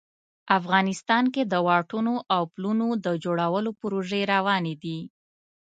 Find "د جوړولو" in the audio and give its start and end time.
3.05-3.71